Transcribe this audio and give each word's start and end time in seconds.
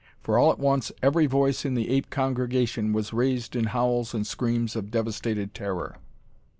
For 0.23 0.35
all 0.39 0.51
at 0.51 0.57
once 0.57 0.91
every 1.03 1.27
voice 1.27 1.63
in 1.63 1.75
the 1.75 1.89
ape 1.91 2.09
congregation 2.09 2.91
was 2.91 3.13
raised 3.13 3.55
in 3.55 3.65
howls 3.65 4.15
and 4.15 4.25
screams 4.25 4.75
of 4.75 4.89
devastated 4.89 5.53
terror. 5.53 5.97